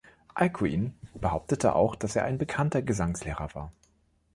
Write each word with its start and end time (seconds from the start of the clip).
Alcuin 0.33 0.95
behauptete 1.13 1.75
auch, 1.75 1.93
dass 1.95 2.15
er 2.15 2.25
ein 2.25 2.39
bekannter 2.39 2.81
Gesangslehrer 2.81 3.53
war. 3.53 3.71